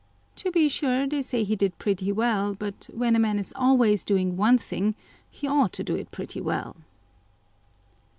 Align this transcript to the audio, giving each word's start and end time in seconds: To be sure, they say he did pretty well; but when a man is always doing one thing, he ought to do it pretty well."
To 0.37 0.49
be 0.49 0.67
sure, 0.67 1.05
they 1.05 1.21
say 1.21 1.43
he 1.43 1.55
did 1.55 1.77
pretty 1.77 2.11
well; 2.11 2.55
but 2.55 2.89
when 2.91 3.15
a 3.15 3.19
man 3.19 3.37
is 3.37 3.53
always 3.55 4.03
doing 4.03 4.35
one 4.35 4.57
thing, 4.57 4.95
he 5.29 5.45
ought 5.47 5.73
to 5.73 5.83
do 5.83 5.93
it 5.93 6.09
pretty 6.09 6.41
well." 6.41 6.75